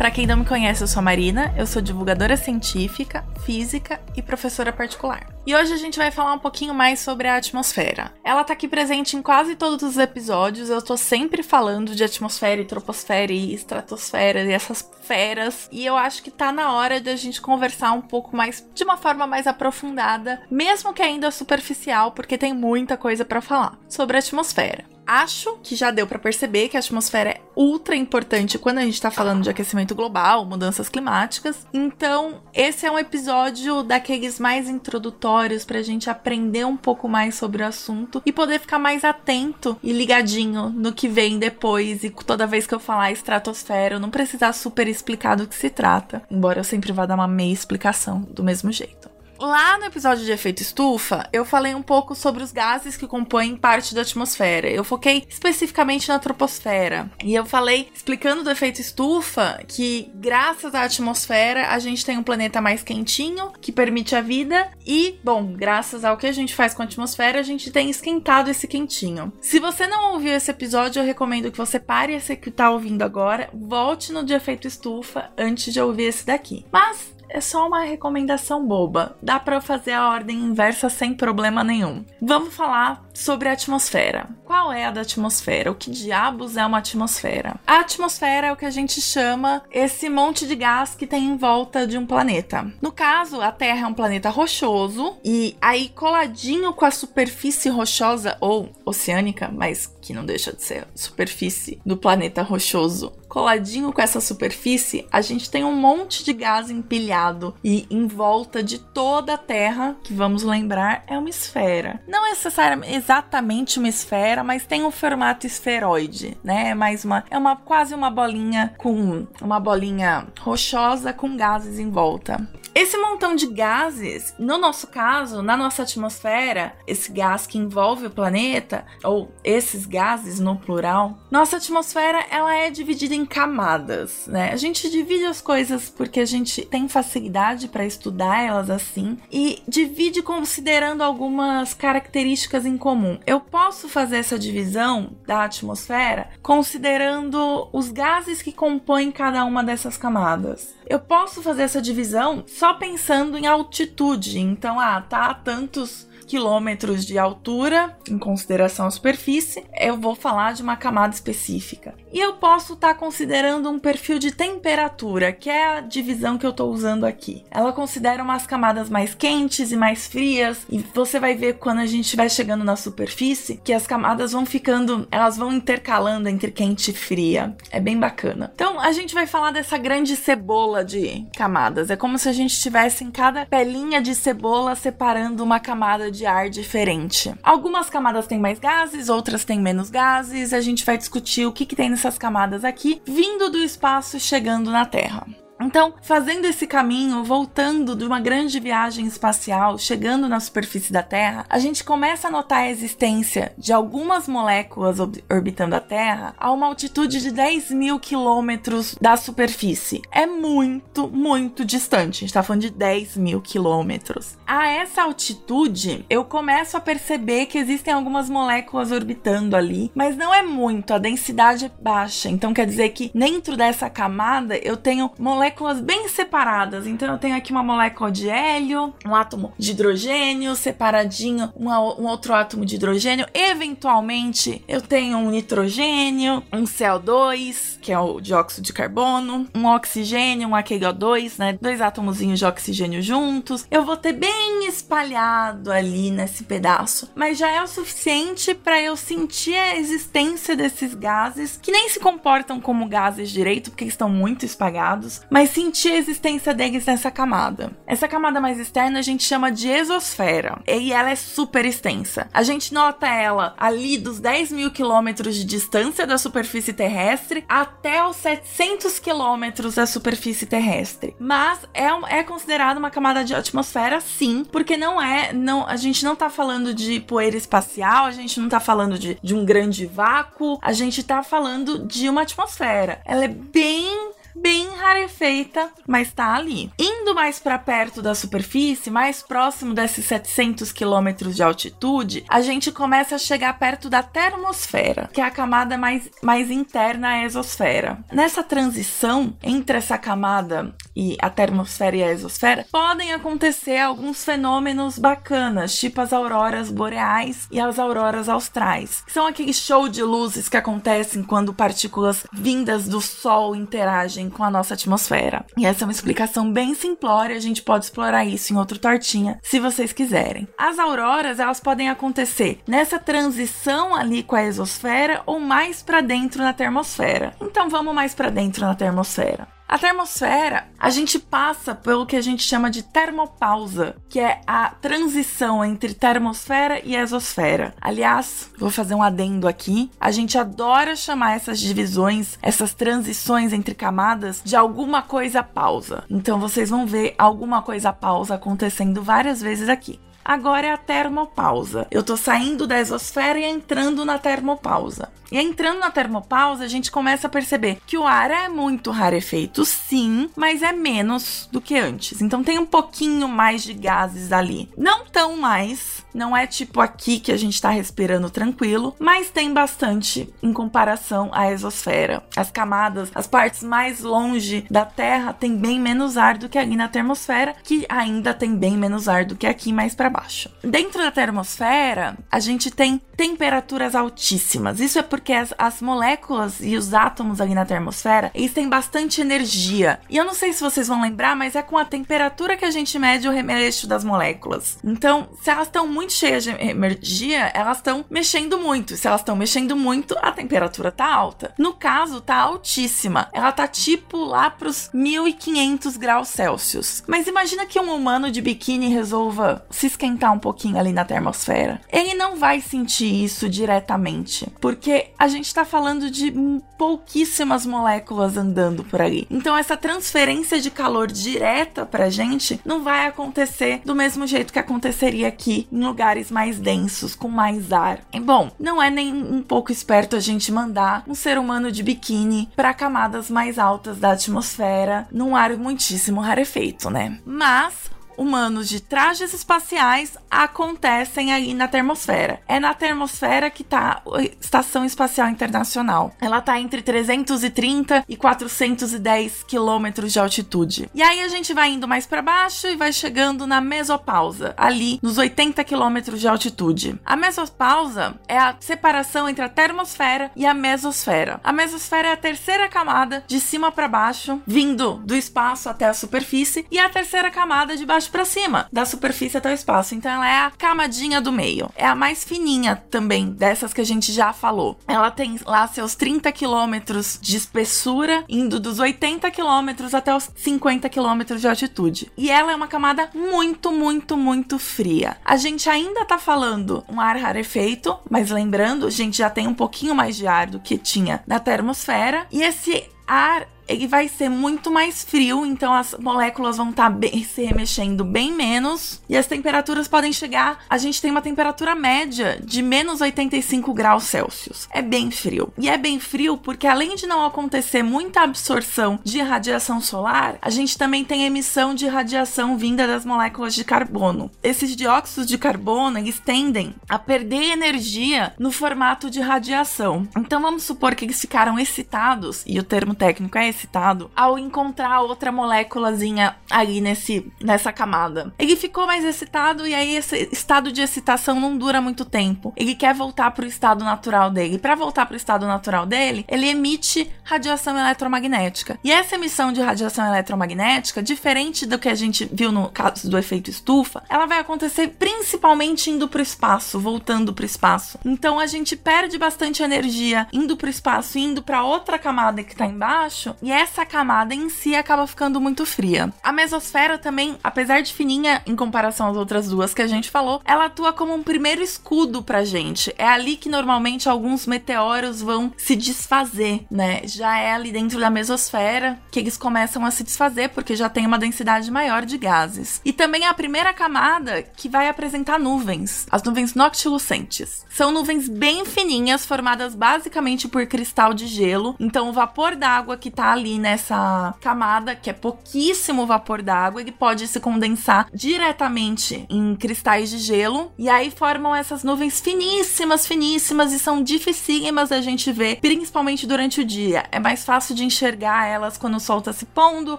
Para 0.00 0.10
quem 0.10 0.26
não 0.26 0.38
me 0.38 0.46
conhece, 0.46 0.82
eu 0.82 0.88
sou 0.88 1.00
a 1.00 1.02
Marina, 1.02 1.52
eu 1.58 1.66
sou 1.66 1.82
divulgadora 1.82 2.34
científica, 2.34 3.22
física 3.44 4.00
e 4.16 4.22
professora 4.22 4.72
particular. 4.72 5.26
E 5.46 5.54
hoje 5.54 5.74
a 5.74 5.76
gente 5.76 5.98
vai 5.98 6.10
falar 6.10 6.32
um 6.32 6.38
pouquinho 6.38 6.72
mais 6.72 7.00
sobre 7.00 7.28
a 7.28 7.36
atmosfera. 7.36 8.10
Ela 8.24 8.42
tá 8.42 8.54
aqui 8.54 8.66
presente 8.66 9.14
em 9.14 9.20
quase 9.20 9.56
todos 9.56 9.82
os 9.82 9.98
episódios, 9.98 10.70
eu 10.70 10.80
tô 10.80 10.96
sempre 10.96 11.42
falando 11.42 11.94
de 11.94 12.02
atmosfera 12.02 12.62
e 12.62 12.64
troposfera 12.64 13.30
e 13.30 13.52
estratosfera 13.52 14.42
e 14.42 14.52
essas 14.52 14.90
feras, 15.02 15.68
e 15.70 15.84
eu 15.84 15.94
acho 15.94 16.22
que 16.22 16.30
tá 16.30 16.50
na 16.50 16.72
hora 16.72 16.98
de 16.98 17.10
a 17.10 17.16
gente 17.16 17.38
conversar 17.38 17.92
um 17.92 18.00
pouco 18.00 18.34
mais 18.34 18.66
de 18.74 18.82
uma 18.82 18.96
forma 18.96 19.26
mais 19.26 19.46
aprofundada, 19.46 20.40
mesmo 20.50 20.94
que 20.94 21.02
ainda 21.02 21.30
superficial, 21.30 22.12
porque 22.12 22.38
tem 22.38 22.54
muita 22.54 22.96
coisa 22.96 23.22
para 23.22 23.42
falar 23.42 23.78
sobre 23.86 24.16
a 24.16 24.20
atmosfera 24.20 24.89
acho 25.06 25.58
que 25.62 25.74
já 25.74 25.90
deu 25.90 26.06
para 26.06 26.18
perceber 26.18 26.68
que 26.68 26.76
a 26.76 26.80
atmosfera 26.80 27.30
é 27.30 27.40
ultra 27.56 27.96
importante 27.96 28.58
quando 28.58 28.78
a 28.78 28.82
gente 28.82 28.94
está 28.94 29.10
falando 29.10 29.42
de 29.42 29.50
aquecimento 29.50 29.94
global, 29.94 30.44
mudanças 30.44 30.88
climáticas. 30.88 31.66
Então, 31.72 32.42
esse 32.54 32.86
é 32.86 32.90
um 32.90 32.98
episódio 32.98 33.82
daqueles 33.82 34.38
mais 34.38 34.68
introdutórios 34.68 35.64
para 35.64 35.78
a 35.78 35.82
gente 35.82 36.08
aprender 36.08 36.64
um 36.64 36.76
pouco 36.76 37.08
mais 37.08 37.34
sobre 37.34 37.62
o 37.62 37.66
assunto 37.66 38.22
e 38.24 38.32
poder 38.32 38.60
ficar 38.60 38.78
mais 38.78 39.04
atento 39.04 39.76
e 39.82 39.92
ligadinho 39.92 40.70
no 40.70 40.92
que 40.92 41.08
vem 41.08 41.38
depois. 41.38 42.04
E 42.04 42.10
toda 42.10 42.46
vez 42.46 42.66
que 42.66 42.74
eu 42.74 42.80
falar 42.80 43.10
estratosfera, 43.10 43.96
eu 43.96 44.00
não 44.00 44.10
precisar 44.10 44.52
super 44.52 44.86
explicar 44.86 45.36
do 45.36 45.46
que 45.46 45.54
se 45.54 45.70
trata, 45.70 46.22
embora 46.30 46.60
eu 46.60 46.64
sempre 46.64 46.92
vá 46.92 47.04
dar 47.04 47.16
uma 47.16 47.28
meia 47.28 47.52
explicação 47.52 48.22
do 48.30 48.42
mesmo 48.42 48.70
jeito. 48.70 49.09
Lá 49.40 49.78
no 49.78 49.86
episódio 49.86 50.22
de 50.22 50.30
efeito 50.30 50.60
estufa, 50.60 51.26
eu 51.32 51.46
falei 51.46 51.74
um 51.74 51.80
pouco 51.80 52.14
sobre 52.14 52.42
os 52.42 52.52
gases 52.52 52.94
que 52.94 53.06
compõem 53.06 53.56
parte 53.56 53.94
da 53.94 54.02
atmosfera. 54.02 54.68
Eu 54.68 54.84
foquei 54.84 55.24
especificamente 55.30 56.10
na 56.10 56.18
troposfera. 56.18 57.10
E 57.24 57.34
eu 57.34 57.46
falei, 57.46 57.88
explicando 57.94 58.44
do 58.44 58.50
efeito 58.50 58.82
estufa, 58.82 59.58
que 59.66 60.10
graças 60.14 60.74
à 60.74 60.82
atmosfera 60.82 61.68
a 61.68 61.78
gente 61.78 62.04
tem 62.04 62.18
um 62.18 62.22
planeta 62.22 62.60
mais 62.60 62.82
quentinho, 62.82 63.50
que 63.62 63.72
permite 63.72 64.14
a 64.14 64.20
vida. 64.20 64.70
E, 64.86 65.18
bom, 65.24 65.54
graças 65.54 66.04
ao 66.04 66.18
que 66.18 66.26
a 66.26 66.32
gente 66.32 66.54
faz 66.54 66.74
com 66.74 66.82
a 66.82 66.84
atmosfera, 66.84 67.40
a 67.40 67.42
gente 67.42 67.70
tem 67.70 67.88
esquentado 67.88 68.50
esse 68.50 68.68
quentinho. 68.68 69.32
Se 69.40 69.58
você 69.58 69.86
não 69.86 70.12
ouviu 70.12 70.34
esse 70.34 70.50
episódio, 70.50 71.00
eu 71.00 71.06
recomendo 71.06 71.50
que 71.50 71.56
você 71.56 71.80
pare 71.80 72.12
esse 72.12 72.36
que 72.36 72.50
tá 72.50 72.70
ouvindo 72.70 73.00
agora, 73.00 73.48
volte 73.54 74.12
no 74.12 74.22
de 74.22 74.34
efeito 74.34 74.68
estufa 74.68 75.30
antes 75.38 75.72
de 75.72 75.80
ouvir 75.80 76.04
esse 76.04 76.26
daqui. 76.26 76.66
Mas 76.70 77.18
é 77.30 77.40
só 77.40 77.66
uma 77.66 77.80
recomendação 77.80 78.66
boba. 78.66 79.16
Dá 79.22 79.38
para 79.38 79.60
fazer 79.60 79.92
a 79.92 80.08
ordem 80.08 80.36
inversa 80.38 80.90
sem 80.90 81.14
problema 81.14 81.62
nenhum. 81.62 82.04
Vamos 82.20 82.54
falar 82.54 83.04
sobre 83.20 83.48
a 83.48 83.52
atmosfera. 83.52 84.28
Qual 84.44 84.72
é 84.72 84.84
a 84.84 84.90
da 84.90 85.02
atmosfera? 85.02 85.70
O 85.70 85.74
que 85.74 85.90
diabos 85.90 86.56
é 86.56 86.64
uma 86.64 86.78
atmosfera? 86.78 87.60
A 87.66 87.80
atmosfera 87.80 88.48
é 88.48 88.52
o 88.52 88.56
que 88.56 88.64
a 88.64 88.70
gente 88.70 89.00
chama 89.00 89.62
esse 89.70 90.08
monte 90.08 90.46
de 90.46 90.56
gás 90.56 90.94
que 90.94 91.06
tem 91.06 91.24
em 91.26 91.36
volta 91.36 91.86
de 91.86 91.98
um 91.98 92.06
planeta. 92.06 92.72
No 92.80 92.90
caso, 92.90 93.40
a 93.40 93.52
Terra 93.52 93.86
é 93.86 93.90
um 93.90 93.94
planeta 93.94 94.30
rochoso 94.30 95.18
e 95.24 95.56
aí 95.60 95.88
coladinho 95.90 96.72
com 96.72 96.84
a 96.84 96.90
superfície 96.90 97.68
rochosa 97.68 98.36
ou 98.40 98.70
oceânica, 98.84 99.50
mas 99.52 99.86
que 100.00 100.12
não 100.12 100.24
deixa 100.24 100.52
de 100.52 100.62
ser 100.62 100.86
superfície 100.94 101.80
do 101.84 101.96
planeta 101.96 102.42
rochoso, 102.42 103.12
coladinho 103.30 103.92
com 103.92 104.02
essa 104.02 104.20
superfície, 104.20 105.06
a 105.10 105.20
gente 105.20 105.48
tem 105.48 105.64
um 105.64 105.74
monte 105.74 106.24
de 106.24 106.32
gás 106.32 106.68
empilhado 106.68 107.54
e 107.62 107.86
em 107.88 108.06
volta 108.06 108.60
de 108.62 108.78
toda 108.78 109.34
a 109.34 109.38
Terra, 109.38 109.96
que 110.02 110.12
vamos 110.12 110.42
lembrar 110.42 111.04
é 111.06 111.16
uma 111.16 111.30
esfera. 111.30 112.02
Não 112.08 112.24
necessariamente 112.24 112.92
exatamente 113.10 113.80
uma 113.80 113.88
esfera, 113.88 114.44
mas 114.44 114.64
tem 114.64 114.84
um 114.84 114.90
formato 114.92 115.44
esferoide, 115.44 116.36
né? 116.44 116.68
É 116.68 116.74
mais 116.76 117.04
uma 117.04 117.24
é 117.28 117.36
uma 117.36 117.56
quase 117.56 117.92
uma 117.92 118.08
bolinha 118.08 118.72
com 118.78 119.26
uma 119.42 119.58
bolinha 119.58 120.28
rochosa 120.38 121.12
com 121.12 121.36
gases 121.36 121.80
em 121.80 121.90
volta. 121.90 122.48
Esse 122.72 122.96
montão 122.96 123.34
de 123.34 123.48
gases, 123.48 124.32
no 124.38 124.56
nosso 124.56 124.86
caso, 124.86 125.42
na 125.42 125.56
nossa 125.56 125.82
atmosfera, 125.82 126.72
esse 126.86 127.10
gás 127.10 127.44
que 127.44 127.58
envolve 127.58 128.06
o 128.06 128.10
planeta, 128.10 128.86
ou 129.02 129.34
esses 129.42 129.84
gases 129.86 130.38
no 130.38 130.56
plural, 130.56 131.18
nossa 131.32 131.56
atmosfera 131.56 132.24
ela 132.30 132.54
é 132.54 132.70
dividida 132.70 133.12
em 133.12 133.26
camadas, 133.26 134.28
né? 134.28 134.52
A 134.52 134.56
gente 134.56 134.88
divide 134.88 135.24
as 135.24 135.40
coisas 135.40 135.90
porque 135.90 136.20
a 136.20 136.24
gente 136.24 136.62
tem 136.62 136.88
facilidade 136.88 137.66
para 137.66 137.84
estudar 137.84 138.40
elas 138.40 138.70
assim 138.70 139.18
e 139.32 139.62
divide 139.66 140.22
considerando 140.22 141.02
algumas 141.02 141.74
características 141.74 142.64
em 142.64 142.78
comum. 142.78 142.99
Eu 143.26 143.40
posso 143.40 143.88
fazer 143.88 144.16
essa 144.16 144.38
divisão 144.38 145.12
da 145.26 145.44
atmosfera 145.44 146.30
considerando 146.42 147.68
os 147.72 147.90
gases 147.90 148.42
que 148.42 148.52
compõem 148.52 149.10
cada 149.10 149.44
uma 149.44 149.62
dessas 149.62 149.96
camadas. 149.96 150.74
Eu 150.86 150.98
posso 150.98 151.42
fazer 151.42 151.62
essa 151.62 151.80
divisão 151.80 152.44
só 152.46 152.74
pensando 152.74 153.38
em 153.38 153.46
altitude. 153.46 154.38
Então, 154.38 154.78
ah, 154.78 155.00
tá 155.00 155.26
a 155.26 155.34
tantos 155.34 156.09
quilômetros 156.30 157.04
de 157.04 157.18
altura, 157.18 157.96
em 158.08 158.16
consideração 158.16 158.86
a 158.86 158.90
superfície, 158.92 159.64
eu 159.76 159.96
vou 159.96 160.14
falar 160.14 160.52
de 160.52 160.62
uma 160.62 160.76
camada 160.76 161.12
específica. 161.12 161.92
E 162.12 162.20
eu 162.20 162.34
posso 162.34 162.74
estar 162.74 162.90
tá 162.90 162.94
considerando 162.94 163.68
um 163.68 163.80
perfil 163.80 164.16
de 164.16 164.30
temperatura, 164.30 165.32
que 165.32 165.50
é 165.50 165.78
a 165.78 165.80
divisão 165.80 166.38
que 166.38 166.46
eu 166.46 166.50
estou 166.50 166.70
usando 166.70 167.04
aqui. 167.04 167.44
Ela 167.50 167.72
considera 167.72 168.22
umas 168.22 168.46
camadas 168.46 168.88
mais 168.88 169.12
quentes 169.12 169.72
e 169.72 169.76
mais 169.76 170.06
frias, 170.06 170.64
e 170.70 170.78
você 170.94 171.18
vai 171.18 171.34
ver 171.34 171.54
quando 171.54 171.80
a 171.80 171.86
gente 171.86 172.14
vai 172.14 172.30
chegando 172.30 172.62
na 172.62 172.76
superfície 172.76 173.60
que 173.64 173.72
as 173.72 173.84
camadas 173.84 174.30
vão 174.30 174.46
ficando, 174.46 175.08
elas 175.10 175.36
vão 175.36 175.52
intercalando 175.52 176.28
entre 176.28 176.52
quente 176.52 176.92
e 176.92 176.94
fria. 176.94 177.56
É 177.72 177.80
bem 177.80 177.98
bacana. 177.98 178.52
Então, 178.54 178.78
a 178.78 178.92
gente 178.92 179.14
vai 179.14 179.26
falar 179.26 179.50
dessa 179.50 179.76
grande 179.76 180.14
cebola 180.14 180.84
de 180.84 181.26
camadas. 181.36 181.90
É 181.90 181.96
como 181.96 182.16
se 182.18 182.28
a 182.28 182.32
gente 182.32 182.60
tivesse 182.60 183.02
em 183.02 183.10
cada 183.10 183.46
pelinha 183.46 184.00
de 184.00 184.14
cebola 184.14 184.76
separando 184.76 185.42
uma 185.42 185.58
camada 185.58 186.08
de 186.08 186.19
de 186.20 186.26
ar 186.26 186.50
diferente. 186.50 187.34
Algumas 187.42 187.88
camadas 187.88 188.26
têm 188.26 188.38
mais 188.38 188.58
gases, 188.58 189.08
outras 189.08 189.42
têm 189.42 189.58
menos 189.58 189.88
gases. 189.88 190.52
A 190.52 190.60
gente 190.60 190.84
vai 190.84 190.98
discutir 190.98 191.46
o 191.46 191.52
que, 191.52 191.64
que 191.64 191.74
tem 191.74 191.88
nessas 191.88 192.18
camadas 192.18 192.62
aqui, 192.62 193.00
vindo 193.06 193.50
do 193.50 193.56
espaço 193.56 194.18
e 194.18 194.20
chegando 194.20 194.70
na 194.70 194.84
Terra. 194.84 195.26
Então, 195.60 195.92
fazendo 196.00 196.46
esse 196.46 196.66
caminho, 196.66 197.22
voltando 197.22 197.94
de 197.94 198.02
uma 198.04 198.18
grande 198.18 198.58
viagem 198.58 199.06
espacial, 199.06 199.76
chegando 199.76 200.26
na 200.26 200.40
superfície 200.40 200.90
da 200.90 201.02
Terra, 201.02 201.44
a 201.50 201.58
gente 201.58 201.84
começa 201.84 202.28
a 202.28 202.30
notar 202.30 202.60
a 202.60 202.70
existência 202.70 203.52
de 203.58 203.70
algumas 203.70 204.26
moléculas 204.26 204.96
orbitando 205.30 205.76
a 205.76 205.80
Terra 205.80 206.34
a 206.38 206.50
uma 206.50 206.66
altitude 206.66 207.20
de 207.20 207.30
10 207.30 207.72
mil 207.72 208.00
quilômetros 208.00 208.96
da 208.98 209.18
superfície. 209.18 210.00
É 210.10 210.24
muito, 210.24 211.08
muito 211.08 211.62
distante. 211.62 212.18
A 212.18 212.20
gente 212.20 212.32
tá 212.32 212.42
falando 212.42 212.62
de 212.62 212.70
10 212.70 213.18
mil 213.18 213.42
quilômetros. 213.42 214.38
A 214.46 214.66
essa 214.66 215.02
altitude, 215.02 216.06
eu 216.08 216.24
começo 216.24 216.78
a 216.78 216.80
perceber 216.80 217.46
que 217.46 217.58
existem 217.58 217.92
algumas 217.92 218.30
moléculas 218.30 218.90
orbitando 218.90 219.54
ali, 219.54 219.92
mas 219.94 220.16
não 220.16 220.32
é 220.32 220.42
muito, 220.42 220.94
a 220.94 220.98
densidade 220.98 221.66
é 221.66 221.70
baixa. 221.82 222.30
Então, 222.30 222.54
quer 222.54 222.66
dizer 222.66 222.88
que 222.90 223.10
dentro 223.14 223.58
dessa 223.58 223.90
camada 223.90 224.56
eu 224.56 224.76
tenho 224.76 225.10
moléculas 225.18 225.49
moléculas 225.50 225.80
bem 225.80 226.08
separadas. 226.08 226.86
Então 226.86 227.10
eu 227.12 227.18
tenho 227.18 227.36
aqui 227.36 227.50
uma 227.50 227.62
molécula 227.62 228.10
de 228.10 228.28
hélio, 228.28 228.94
um 229.04 229.14
átomo 229.14 229.52
de 229.58 229.72
hidrogênio, 229.72 230.54
separadinho 230.54 231.52
uma, 231.56 231.80
um 231.80 232.06
outro 232.06 232.32
átomo 232.32 232.64
de 232.64 232.76
hidrogênio. 232.76 233.26
Eventualmente 233.34 234.62
eu 234.68 234.80
tenho 234.80 235.18
um 235.18 235.30
nitrogênio, 235.30 236.42
um 236.52 236.64
CO2, 236.64 237.78
que 237.80 237.92
é 237.92 237.98
o 237.98 238.20
dióxido 238.20 238.64
de 238.64 238.72
carbono, 238.72 239.48
um 239.54 239.66
oxigênio, 239.66 240.48
um 240.48 240.52
AQO2, 240.52 241.38
né? 241.38 241.58
Dois 241.60 241.80
átomozinhos 241.80 242.38
de 242.38 242.44
oxigênio 242.44 243.02
juntos. 243.02 243.66
Eu 243.70 243.84
vou 243.84 243.96
ter 243.96 244.12
bem 244.12 244.68
espalhado 244.68 245.72
ali 245.72 246.10
nesse 246.10 246.44
pedaço, 246.44 247.10
mas 247.14 247.38
já 247.38 247.50
é 247.50 247.62
o 247.62 247.66
suficiente 247.66 248.54
para 248.54 248.80
eu 248.80 248.96
sentir 248.96 249.56
a 249.56 249.76
existência 249.76 250.54
desses 250.54 250.94
gases 250.94 251.58
que 251.60 251.72
nem 251.72 251.88
se 251.88 251.98
comportam 251.98 252.60
como 252.60 252.88
gases 252.88 253.30
direito, 253.30 253.70
porque 253.70 253.84
estão 253.84 254.08
muito 254.08 254.44
espalhados, 254.44 255.22
mas 255.30 255.39
mas 255.40 255.52
sentir 255.52 255.92
a 255.92 255.96
existência 255.96 256.52
deles 256.52 256.84
nessa 256.84 257.10
camada. 257.10 257.70
Essa 257.86 258.06
camada 258.06 258.42
mais 258.42 258.60
externa 258.60 258.98
a 258.98 259.02
gente 259.02 259.22
chama 259.22 259.50
de 259.50 259.70
exosfera, 259.70 260.60
e 260.68 260.92
ela 260.92 261.08
é 261.08 261.16
super 261.16 261.64
extensa. 261.64 262.28
A 262.30 262.42
gente 262.42 262.74
nota 262.74 263.06
ela 263.06 263.54
ali 263.56 263.96
dos 263.96 264.20
10 264.20 264.52
mil 264.52 264.70
quilômetros 264.70 265.34
de 265.34 265.44
distância 265.44 266.06
da 266.06 266.18
superfície 266.18 266.74
terrestre 266.74 267.42
até 267.48 268.06
os 268.06 268.16
700 268.16 268.98
quilômetros 268.98 269.76
da 269.76 269.86
superfície 269.86 270.44
terrestre. 270.44 271.16
Mas 271.18 271.60
é, 271.72 271.86
é 272.18 272.22
considerada 272.22 272.78
uma 272.78 272.90
camada 272.90 273.24
de 273.24 273.34
atmosfera, 273.34 273.98
sim, 273.98 274.44
porque 274.44 274.76
não 274.76 275.00
é, 275.00 275.32
não, 275.32 275.66
a 275.66 275.76
gente 275.76 276.04
não 276.04 276.14
tá 276.14 276.28
falando 276.28 276.74
de 276.74 277.00
poeira 277.00 277.38
espacial, 277.38 278.04
a 278.04 278.12
gente 278.12 278.38
não 278.38 278.50
tá 278.50 278.60
falando 278.60 278.98
de, 278.98 279.18
de 279.22 279.34
um 279.34 279.46
grande 279.46 279.86
vácuo, 279.86 280.58
a 280.60 280.74
gente 280.74 281.02
tá 281.02 281.22
falando 281.22 281.86
de 281.86 282.10
uma 282.10 282.20
atmosfera. 282.20 283.00
Ela 283.06 283.24
é 283.24 283.28
bem 283.28 284.19
bem 284.34 284.68
rarefeita, 284.76 285.70
mas 285.86 286.12
tá 286.12 286.34
ali. 286.34 286.70
Indo 286.78 287.14
mais 287.14 287.38
para 287.38 287.58
perto 287.58 288.02
da 288.02 288.14
superfície, 288.14 288.90
mais 288.90 289.22
próximo 289.22 289.74
desses 289.74 290.04
700 290.06 290.72
quilômetros 290.72 291.36
de 291.36 291.42
altitude, 291.42 292.24
a 292.28 292.40
gente 292.40 292.72
começa 292.72 293.16
a 293.16 293.18
chegar 293.18 293.58
perto 293.58 293.88
da 293.88 294.02
termosfera, 294.02 295.08
que 295.12 295.20
é 295.20 295.24
a 295.24 295.30
camada 295.30 295.76
mais, 295.76 296.10
mais 296.22 296.50
interna 296.50 297.08
à 297.08 297.24
exosfera. 297.24 297.98
Nessa 298.12 298.42
transição 298.42 299.36
entre 299.42 299.78
essa 299.78 299.98
camada 299.98 300.74
e 301.00 301.16
a 301.18 301.30
termosfera 301.30 301.96
e 301.96 302.02
a 302.02 302.10
exosfera, 302.10 302.66
podem 302.70 303.14
acontecer 303.14 303.78
alguns 303.78 304.22
fenômenos 304.22 304.98
bacanas, 304.98 305.74
tipo 305.74 305.98
as 305.98 306.12
auroras 306.12 306.70
boreais 306.70 307.48
e 307.50 307.58
as 307.58 307.78
auroras 307.78 308.28
austrais, 308.28 309.02
que 309.06 309.12
são 309.12 309.26
aqueles 309.26 309.56
show 309.56 309.88
de 309.88 310.02
luzes 310.02 310.46
que 310.46 310.58
acontecem 310.58 311.22
quando 311.22 311.54
partículas 311.54 312.26
vindas 312.30 312.86
do 312.86 313.00
Sol 313.00 313.56
interagem 313.56 314.28
com 314.28 314.44
a 314.44 314.50
nossa 314.50 314.74
atmosfera. 314.74 315.46
E 315.56 315.64
essa 315.64 315.84
é 315.84 315.86
uma 315.86 315.92
explicação 315.92 316.52
bem 316.52 316.74
simplória, 316.74 317.34
a 317.34 317.40
gente 317.40 317.62
pode 317.62 317.86
explorar 317.86 318.26
isso 318.26 318.52
em 318.52 318.58
outro 318.58 318.78
tortinha, 318.78 319.40
se 319.42 319.58
vocês 319.58 319.94
quiserem. 319.94 320.46
As 320.58 320.78
auroras, 320.78 321.38
elas 321.38 321.60
podem 321.60 321.88
acontecer 321.88 322.60
nessa 322.68 322.98
transição 322.98 323.94
ali 323.94 324.22
com 324.22 324.36
a 324.36 324.44
exosfera 324.44 325.22
ou 325.24 325.40
mais 325.40 325.82
para 325.82 326.02
dentro 326.02 326.42
na 326.42 326.52
termosfera. 326.52 327.34
Então 327.40 327.70
vamos 327.70 327.94
mais 327.94 328.14
para 328.14 328.28
dentro 328.28 328.66
na 328.66 328.74
termosfera. 328.74 329.48
A 329.70 329.78
termosfera, 329.78 330.66
a 330.76 330.90
gente 330.90 331.16
passa 331.16 331.76
pelo 331.76 332.04
que 332.04 332.16
a 332.16 332.20
gente 332.20 332.42
chama 332.42 332.68
de 332.68 332.82
termopausa, 332.82 333.94
que 334.08 334.18
é 334.18 334.40
a 334.44 334.70
transição 334.70 335.64
entre 335.64 335.94
termosfera 335.94 336.84
e 336.84 336.96
exosfera. 336.96 337.72
Aliás, 337.80 338.50
vou 338.58 338.68
fazer 338.68 338.96
um 338.96 339.02
adendo 339.02 339.46
aqui. 339.46 339.88
A 340.00 340.10
gente 340.10 340.36
adora 340.36 340.96
chamar 340.96 341.36
essas 341.36 341.60
divisões, 341.60 342.36
essas 342.42 342.74
transições 342.74 343.52
entre 343.52 343.76
camadas 343.76 344.42
de 344.44 344.56
alguma 344.56 345.02
coisa 345.02 345.40
pausa. 345.40 346.02
Então 346.10 346.40
vocês 346.40 346.68
vão 346.68 346.84
ver 346.84 347.14
alguma 347.16 347.62
coisa 347.62 347.92
pausa 347.92 348.34
acontecendo 348.34 349.00
várias 349.04 349.40
vezes 349.40 349.68
aqui. 349.68 350.00
Agora 350.24 350.66
é 350.66 350.72
a 350.72 350.76
termopausa. 350.76 351.86
Eu 351.90 352.02
tô 352.02 352.16
saindo 352.16 352.66
da 352.66 352.78
exosfera 352.78 353.38
e 353.38 353.44
entrando 353.44 354.04
na 354.04 354.18
termopausa. 354.18 355.08
E 355.30 355.38
entrando 355.38 355.78
na 355.78 355.90
termopausa, 355.90 356.64
a 356.64 356.68
gente 356.68 356.90
começa 356.90 357.28
a 357.28 357.30
perceber 357.30 357.78
que 357.86 357.96
o 357.96 358.04
ar 358.04 358.30
é 358.30 358.48
muito 358.48 358.90
rarefeito, 358.90 359.64
sim, 359.64 360.28
mas 360.34 360.60
é 360.60 360.72
menos 360.72 361.48
do 361.52 361.60
que 361.60 361.78
antes. 361.78 362.20
Então 362.20 362.42
tem 362.42 362.58
um 362.58 362.66
pouquinho 362.66 363.28
mais 363.28 363.62
de 363.62 363.72
gases 363.72 364.32
ali. 364.32 364.68
Não 364.76 365.06
tão 365.06 365.36
mais, 365.36 366.04
não 366.12 366.36
é 366.36 366.48
tipo 366.48 366.80
aqui 366.80 367.20
que 367.20 367.30
a 367.30 367.36
gente 367.36 367.60
tá 367.62 367.70
respirando 367.70 368.28
tranquilo, 368.28 368.96
mas 368.98 369.30
tem 369.30 369.52
bastante 369.52 370.28
em 370.42 370.52
comparação 370.52 371.30
à 371.32 371.52
exosfera. 371.52 372.24
As 372.36 372.50
camadas, 372.50 373.10
as 373.14 373.28
partes 373.28 373.62
mais 373.62 374.00
longe 374.00 374.64
da 374.68 374.84
Terra 374.84 375.32
tem 375.32 375.56
bem 375.56 375.78
menos 375.78 376.16
ar 376.16 376.36
do 376.36 376.48
que 376.48 376.58
ali 376.58 376.74
na 376.74 376.88
termosfera, 376.88 377.54
que 377.62 377.86
ainda 377.88 378.34
tem 378.34 378.56
bem 378.56 378.76
menos 378.76 379.08
ar 379.08 379.24
do 379.24 379.36
que 379.36 379.46
aqui 379.46 379.72
mais 379.72 379.94
para 379.94 380.09
baixo. 380.10 380.50
Dentro 380.62 381.00
da 381.02 381.10
termosfera, 381.10 382.16
a 382.30 382.40
gente 382.40 382.70
tem 382.70 383.00
temperaturas 383.16 383.94
altíssimas. 383.94 384.80
Isso 384.80 384.98
é 384.98 385.02
por 385.02 385.20
porque 385.20 385.34
as, 385.34 385.52
as 385.58 385.82
moléculas 385.82 386.60
e 386.60 386.78
os 386.78 386.94
átomos 386.94 387.42
ali 387.42 387.54
na 387.54 387.66
termosfera, 387.66 388.30
eles 388.34 388.54
têm 388.54 388.66
bastante 388.66 389.20
energia. 389.20 390.00
E 390.08 390.16
eu 390.16 390.24
não 390.24 390.32
sei 390.32 390.50
se 390.54 390.62
vocês 390.62 390.88
vão 390.88 391.02
lembrar, 391.02 391.36
mas 391.36 391.54
é 391.54 391.60
com 391.60 391.76
a 391.76 391.84
temperatura 391.84 392.56
que 392.56 392.64
a 392.64 392.70
gente 392.70 392.98
mede 392.98 393.28
o 393.28 393.30
remeleixo 393.30 393.86
das 393.86 394.02
moléculas. 394.02 394.78
Então, 394.82 395.28
se 395.42 395.50
elas 395.50 395.66
estão 395.66 395.86
muito 395.86 396.14
cheias 396.14 396.44
de 396.44 396.50
energia, 396.50 397.50
elas 397.52 397.76
estão 397.76 398.02
mexendo 398.08 398.58
muito. 398.58 398.96
Se 398.96 399.06
elas 399.06 399.20
estão 399.20 399.36
mexendo 399.36 399.76
muito, 399.76 400.16
a 400.22 400.32
temperatura 400.32 400.90
tá 400.90 401.06
alta. 401.06 401.52
No 401.58 401.74
caso, 401.74 402.22
tá 402.22 402.36
altíssima. 402.36 403.28
Ela 403.34 403.52
tá 403.52 403.68
tipo 403.68 404.24
lá 404.24 404.48
pros 404.48 404.88
1500 404.94 405.98
graus 405.98 406.28
Celsius. 406.28 407.02
Mas 407.06 407.26
imagina 407.26 407.66
que 407.66 407.78
um 407.78 407.94
humano 407.94 408.30
de 408.30 408.40
biquíni 408.40 408.88
resolva 408.88 409.66
se 409.68 409.90
esquentar 410.00 410.32
um 410.32 410.38
pouquinho 410.38 410.78
ali 410.78 410.92
na 410.92 411.04
termosfera. 411.04 411.80
Ele 411.92 412.14
não 412.14 412.36
vai 412.36 412.60
sentir 412.60 413.22
isso 413.22 413.48
diretamente, 413.48 414.50
porque 414.60 415.10
a 415.18 415.28
gente 415.28 415.46
está 415.46 415.64
falando 415.64 416.10
de 416.10 416.32
pouquíssimas 416.78 417.66
moléculas 417.66 418.36
andando 418.38 418.82
por 418.82 419.02
ali. 419.02 419.26
Então 419.30 419.54
essa 419.54 419.76
transferência 419.76 420.58
de 420.58 420.70
calor 420.70 421.08
direta 421.08 421.84
pra 421.84 422.08
gente 422.08 422.58
não 422.64 422.82
vai 422.82 423.06
acontecer 423.06 423.82
do 423.84 423.94
mesmo 423.94 424.26
jeito 424.26 424.52
que 424.52 424.58
aconteceria 424.58 425.28
aqui 425.28 425.68
em 425.70 425.84
lugares 425.84 426.30
mais 426.30 426.58
densos, 426.58 427.14
com 427.14 427.28
mais 427.28 427.70
ar. 427.70 428.00
E, 428.12 428.18
bom, 428.18 428.50
não 428.58 428.82
é 428.82 428.88
nem 428.88 429.12
um 429.12 429.42
pouco 429.42 429.70
esperto 429.70 430.16
a 430.16 430.20
gente 430.20 430.50
mandar 430.50 431.04
um 431.06 431.14
ser 431.14 431.36
humano 431.36 431.70
de 431.70 431.82
biquíni 431.82 432.48
para 432.56 432.72
camadas 432.72 433.30
mais 433.30 433.58
altas 433.58 433.98
da 433.98 434.12
atmosfera 434.12 435.06
num 435.12 435.36
ar 435.36 435.56
muitíssimo 435.56 436.20
rarefeito, 436.20 436.88
né? 436.88 437.18
Mas 437.26 437.90
humanos 438.20 438.68
de 438.68 438.80
trajes 438.80 439.32
espaciais 439.32 440.12
acontecem 440.30 441.32
aí 441.32 441.54
na 441.54 441.66
termosfera. 441.66 442.42
É 442.46 442.60
na 442.60 442.74
termosfera 442.74 443.48
que 443.48 443.62
está 443.62 444.02
a 444.06 444.22
Estação 444.22 444.84
Espacial 444.84 445.30
Internacional. 445.30 446.14
Ela 446.20 446.38
está 446.38 446.60
entre 446.60 446.82
330 446.82 448.04
e 448.06 448.16
410 448.16 449.44
quilômetros 449.44 450.12
de 450.12 450.20
altitude. 450.20 450.90
E 450.94 451.02
aí 451.02 451.22
a 451.22 451.28
gente 451.28 451.54
vai 451.54 451.70
indo 451.70 451.88
mais 451.88 452.06
para 452.06 452.20
baixo 452.20 452.66
e 452.66 452.76
vai 452.76 452.92
chegando 452.92 453.46
na 453.46 453.58
mesopausa, 453.58 454.52
ali 454.54 455.00
nos 455.02 455.16
80 455.16 455.64
quilômetros 455.64 456.20
de 456.20 456.28
altitude. 456.28 457.00
A 457.02 457.16
mesopausa 457.16 458.20
é 458.28 458.36
a 458.36 458.54
separação 458.60 459.30
entre 459.30 459.44
a 459.44 459.48
termosfera 459.48 460.30
e 460.36 460.44
a 460.44 460.52
mesosfera. 460.52 461.40
A 461.42 461.54
mesosfera 461.54 462.08
é 462.08 462.12
a 462.12 462.18
terceira 462.18 462.68
camada 462.68 463.24
de 463.26 463.40
cima 463.40 463.72
para 463.72 463.88
baixo, 463.88 464.42
vindo 464.46 465.00
do 465.06 465.16
espaço 465.16 465.70
até 465.70 465.86
a 465.86 465.94
superfície, 465.94 466.66
e 466.70 466.78
a 466.78 466.90
terceira 466.90 467.30
camada 467.30 467.74
de 467.76 467.86
baixo 467.86 468.09
para 468.10 468.24
cima, 468.24 468.66
da 468.72 468.84
superfície 468.84 469.36
até 469.36 469.50
o 469.50 469.54
espaço. 469.54 469.94
Então 469.94 470.10
ela 470.10 470.28
é 470.28 470.38
a 470.38 470.50
camadinha 470.50 471.20
do 471.20 471.32
meio. 471.32 471.70
É 471.74 471.86
a 471.86 471.94
mais 471.94 472.24
fininha 472.24 472.76
também 472.90 473.30
dessas 473.30 473.72
que 473.72 473.80
a 473.80 473.84
gente 473.84 474.12
já 474.12 474.32
falou. 474.32 474.78
Ela 474.86 475.10
tem 475.10 475.38
lá 475.46 475.66
seus 475.68 475.94
30 475.94 476.30
quilômetros 476.32 477.18
de 477.20 477.36
espessura, 477.36 478.24
indo 478.28 478.60
dos 478.60 478.78
80 478.78 479.30
quilômetros 479.30 479.94
até 479.94 480.14
os 480.14 480.30
50 480.36 480.88
quilômetros 480.88 481.40
de 481.40 481.48
altitude. 481.48 482.10
E 482.16 482.30
ela 482.30 482.52
é 482.52 482.56
uma 482.56 482.68
camada 482.68 483.10
muito, 483.14 483.72
muito, 483.72 484.16
muito 484.16 484.58
fria. 484.58 485.16
A 485.24 485.36
gente 485.36 485.68
ainda 485.68 486.04
tá 486.04 486.18
falando 486.18 486.84
um 486.88 487.00
ar 487.00 487.16
rarefeito, 487.16 487.96
mas 488.08 488.30
lembrando, 488.30 488.86
a 488.86 488.90
gente 488.90 489.18
já 489.18 489.30
tem 489.30 489.46
um 489.46 489.54
pouquinho 489.54 489.94
mais 489.94 490.16
de 490.16 490.26
ar 490.26 490.46
do 490.46 490.60
que 490.60 490.76
tinha 490.76 491.22
na 491.26 491.38
termosfera. 491.38 492.26
E 492.30 492.42
esse 492.42 492.88
ar 493.06 493.46
ele 493.70 493.86
vai 493.86 494.08
ser 494.08 494.28
muito 494.28 494.70
mais 494.70 495.04
frio, 495.04 495.46
então 495.46 495.72
as 495.72 495.94
moléculas 495.98 496.56
vão 496.56 496.70
estar 496.70 496.90
tá 496.90 496.98
se 497.32 497.42
remexendo 497.42 498.04
bem 498.04 498.32
menos 498.32 499.00
e 499.08 499.16
as 499.16 499.26
temperaturas 499.26 499.86
podem 499.86 500.12
chegar. 500.12 500.64
A 500.68 500.76
gente 500.76 501.00
tem 501.00 501.10
uma 501.10 501.22
temperatura 501.22 501.74
média 501.74 502.40
de 502.42 502.62
menos 502.62 503.00
85 503.00 503.72
graus 503.72 504.04
Celsius. 504.04 504.68
É 504.72 504.82
bem 504.82 505.10
frio. 505.10 505.52
E 505.56 505.68
é 505.68 505.78
bem 505.78 506.00
frio 506.00 506.36
porque, 506.36 506.66
além 506.66 506.96
de 506.96 507.06
não 507.06 507.24
acontecer 507.24 507.82
muita 507.82 508.22
absorção 508.22 508.98
de 509.04 509.20
radiação 509.20 509.80
solar, 509.80 510.36
a 510.42 510.50
gente 510.50 510.76
também 510.76 511.04
tem 511.04 511.24
emissão 511.24 511.74
de 511.74 511.86
radiação 511.86 512.58
vinda 512.58 512.86
das 512.86 513.04
moléculas 513.04 513.54
de 513.54 513.64
carbono. 513.64 514.30
Esses 514.42 514.74
dióxidos 514.74 515.26
de 515.26 515.38
carbono 515.38 515.98
eles 515.98 516.18
tendem 516.18 516.74
a 516.88 516.98
perder 516.98 517.52
energia 517.52 518.34
no 518.38 518.50
formato 518.50 519.08
de 519.08 519.20
radiação. 519.20 520.08
Então 520.16 520.42
vamos 520.42 520.64
supor 520.64 520.94
que 520.94 521.04
eles 521.04 521.20
ficaram 521.20 521.58
excitados, 521.58 522.42
e 522.46 522.58
o 522.58 522.64
termo 522.64 522.94
técnico 522.94 523.38
é 523.38 523.48
esse 523.48 523.59
excitado 523.60 524.10
ao 524.16 524.38
encontrar 524.38 525.02
outra 525.02 525.30
moléculazinha 525.30 526.36
ali 526.50 526.80
nesse, 526.80 527.30
nessa 527.40 527.72
camada. 527.72 528.32
Ele 528.38 528.56
ficou 528.56 528.86
mais 528.86 529.04
excitado 529.04 529.66
e 529.66 529.74
aí 529.74 529.96
esse 529.96 530.28
estado 530.32 530.72
de 530.72 530.80
excitação 530.80 531.38
não 531.38 531.56
dura 531.56 531.80
muito 531.80 532.04
tempo. 532.04 532.52
Ele 532.56 532.74
quer 532.74 532.94
voltar 532.94 533.30
para 533.32 533.44
o 533.44 533.48
estado 533.48 533.84
natural 533.84 534.30
dele. 534.30 534.58
Para 534.58 534.74
voltar 534.74 535.06
para 535.06 535.14
o 535.14 535.16
estado 535.16 535.46
natural 535.46 535.84
dele, 535.84 536.24
ele 536.28 536.48
emite 536.48 537.10
radiação 537.22 537.78
eletromagnética. 537.78 538.78
E 538.82 538.90
essa 538.90 539.16
emissão 539.16 539.52
de 539.52 539.60
radiação 539.60 540.06
eletromagnética, 540.06 541.02
diferente 541.02 541.66
do 541.66 541.78
que 541.78 541.88
a 541.88 541.94
gente 541.94 542.28
viu 542.32 542.50
no 542.50 542.68
caso 542.70 543.10
do 543.10 543.18
efeito 543.18 543.50
estufa, 543.50 544.02
ela 544.08 544.26
vai 544.26 544.38
acontecer 544.38 544.88
principalmente 544.98 545.90
indo 545.90 546.08
para 546.08 546.20
o 546.20 546.22
espaço, 546.22 546.80
voltando 546.80 547.32
para 547.32 547.42
o 547.42 547.46
espaço. 547.46 547.98
Então 548.04 548.38
a 548.38 548.46
gente 548.46 548.76
perde 548.76 549.18
bastante 549.18 549.62
energia 549.62 550.26
indo 550.32 550.56
para 550.56 550.66
o 550.66 550.70
espaço, 550.70 551.18
indo 551.18 551.42
para 551.42 551.64
outra 551.64 551.98
camada 551.98 552.42
que 552.42 552.52
está 552.52 552.66
embaixo, 552.66 553.34
e 553.42 553.50
essa 553.50 553.86
camada 553.86 554.34
em 554.34 554.48
si 554.48 554.74
acaba 554.74 555.06
ficando 555.06 555.40
muito 555.40 555.64
fria. 555.64 556.12
A 556.22 556.32
mesosfera 556.32 556.98
também, 556.98 557.38
apesar 557.42 557.80
de 557.80 557.92
fininha 557.92 558.42
em 558.46 558.54
comparação 558.54 559.08
às 559.08 559.16
outras 559.16 559.48
duas 559.48 559.74
que 559.74 559.82
a 559.82 559.86
gente 559.86 560.10
falou, 560.10 560.40
ela 560.44 560.66
atua 560.66 560.92
como 560.92 561.14
um 561.14 561.22
primeiro 561.22 561.62
escudo 561.62 562.22
pra 562.22 562.44
gente. 562.44 562.94
É 562.98 563.06
ali 563.06 563.36
que 563.36 563.48
normalmente 563.48 564.08
alguns 564.08 564.46
meteoros 564.46 565.22
vão 565.22 565.52
se 565.56 565.74
desfazer, 565.76 566.64
né? 566.70 567.02
Já 567.04 567.38
é 567.38 567.52
ali 567.52 567.72
dentro 567.72 567.98
da 567.98 568.10
mesosfera 568.10 568.98
que 569.10 569.18
eles 569.18 569.36
começam 569.36 569.84
a 569.84 569.90
se 569.90 570.04
desfazer 570.04 570.50
porque 570.50 570.76
já 570.76 570.88
tem 570.88 571.06
uma 571.06 571.18
densidade 571.18 571.70
maior 571.70 572.04
de 572.04 572.18
gases. 572.18 572.80
E 572.84 572.92
também 572.92 573.24
é 573.24 573.28
a 573.28 573.34
primeira 573.34 573.72
camada 573.72 574.42
que 574.42 574.68
vai 574.68 574.88
apresentar 574.88 575.38
nuvens, 575.38 576.06
as 576.10 576.22
nuvens 576.22 576.54
noctilucentes. 576.54 577.64
São 577.70 577.90
nuvens 577.90 578.28
bem 578.28 578.64
fininhas 578.64 579.24
formadas 579.24 579.74
basicamente 579.74 580.48
por 580.48 580.66
cristal 580.66 581.14
de 581.14 581.26
gelo, 581.26 581.76
então 581.78 582.08
o 582.08 582.12
vapor 582.12 582.56
d'água 582.56 582.96
que 582.96 583.10
tá 583.10 583.29
tá 583.30 583.32
ali 583.32 583.58
nessa 583.58 584.34
camada 584.40 584.96
que 584.96 585.08
é 585.08 585.12
pouquíssimo 585.12 586.06
vapor 586.06 586.42
d'água, 586.42 586.80
ele 586.80 586.92
pode 586.92 587.26
se 587.28 587.38
condensar 587.38 588.08
diretamente 588.12 589.24
em 589.30 589.54
cristais 589.54 590.10
de 590.10 590.18
gelo 590.18 590.72
e 590.76 590.88
aí 590.88 591.10
formam 591.10 591.54
essas 591.54 591.84
nuvens 591.84 592.20
finíssimas, 592.20 593.06
finíssimas 593.06 593.72
e 593.72 593.78
são 593.78 594.02
dificílimas 594.02 594.88
da 594.88 595.00
gente 595.00 595.30
ver, 595.32 595.60
principalmente 595.60 596.26
durante 596.26 596.60
o 596.60 596.64
dia. 596.64 597.04
É 597.12 597.20
mais 597.20 597.44
fácil 597.44 597.74
de 597.74 597.84
enxergar 597.84 598.46
elas 598.46 598.76
quando 598.76 598.96
o 598.96 599.00
sol 599.00 599.20
tá 599.20 599.32
se 599.32 599.46
pondo 599.46 599.96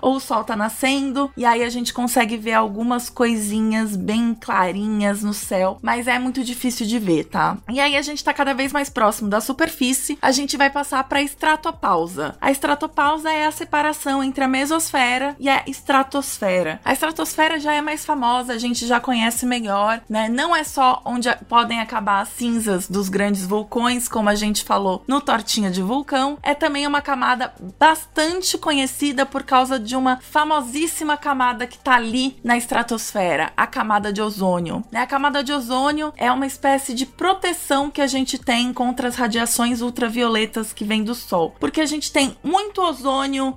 ou 0.01 0.15
o 0.15 0.19
sol 0.19 0.43
tá 0.43 0.55
nascendo 0.55 1.31
e 1.38 1.45
aí 1.45 1.63
a 1.63 1.69
gente 1.69 1.93
consegue 1.93 2.35
ver 2.38 2.53
algumas 2.53 3.09
coisinhas 3.09 3.95
bem 3.95 4.35
clarinhas 4.35 5.23
no 5.23 5.33
céu, 5.33 5.79
mas 5.81 6.07
é 6.07 6.19
muito 6.19 6.43
difícil 6.43 6.85
de 6.85 7.00
ver, 7.00 7.25
tá? 7.25 7.57
E 7.69 7.79
aí 7.79 7.95
a 7.95 8.01
gente 8.01 8.23
tá 8.23 8.33
cada 8.33 8.53
vez 8.53 8.73
mais 8.73 8.89
próximo 8.89 9.29
da 9.29 9.39
superfície, 9.39 10.17
a 10.21 10.31
gente 10.31 10.57
vai 10.57 10.69
passar 10.69 11.03
para 11.05 11.21
estratopausa. 11.21 12.35
A 12.41 12.51
estratopausa 12.51 13.20
é 13.29 13.45
a 13.45 13.51
separação 13.51 14.23
entre 14.23 14.43
a 14.43 14.47
mesosfera 14.47 15.35
e 15.39 15.49
a 15.49 15.63
estratosfera. 15.67 16.79
A 16.83 16.93
estratosfera 16.93 17.59
já 17.59 17.73
é 17.73 17.81
mais 17.81 18.05
famosa, 18.05 18.53
a 18.53 18.57
gente 18.57 18.85
já 18.87 18.99
conhece 18.99 19.45
melhor, 19.45 20.01
né? 20.09 20.29
Não 20.29 20.55
é 20.55 20.63
só 20.63 21.01
onde 21.05 21.29
podem 21.47 21.79
acabar 21.79 22.21
as 22.21 22.29
cinzas 22.29 22.87
dos 22.87 23.09
grandes 23.09 23.45
vulcões, 23.45 24.07
como 24.07 24.29
a 24.29 24.35
gente 24.35 24.63
falou 24.63 25.03
no 25.07 25.21
Tortinha 25.21 25.69
de 25.69 25.81
Vulcão, 25.81 26.37
é 26.41 26.53
também 26.53 26.87
uma 26.87 27.01
camada 27.01 27.53
bastante 27.77 28.57
conhecida 28.57 29.25
por 29.25 29.43
causa 29.43 29.79
de 29.79 29.95
uma 29.95 30.17
famosíssima 30.17 31.17
camada 31.17 31.67
que 31.67 31.77
tá 31.77 31.95
ali 31.95 32.37
na 32.43 32.57
estratosfera, 32.57 33.51
a 33.55 33.67
camada 33.67 34.11
de 34.11 34.21
ozônio. 34.21 34.83
Né? 34.91 35.01
A 35.01 35.07
camada 35.07 35.43
de 35.43 35.53
ozônio 35.53 36.13
é 36.17 36.31
uma 36.31 36.47
espécie 36.47 36.93
de 36.93 37.05
proteção 37.05 37.91
que 37.91 38.01
a 38.01 38.07
gente 38.07 38.37
tem 38.37 38.73
contra 38.73 39.07
as 39.07 39.15
radiações 39.15 39.81
ultravioletas 39.81 40.73
que 40.73 40.83
vêm 40.83 41.03
do 41.03 41.13
Sol, 41.13 41.55
porque 41.59 41.81
a 41.81 41.85
gente 41.85 42.11
tem 42.11 42.35
muito 42.43 42.81
ozônio 42.81 43.10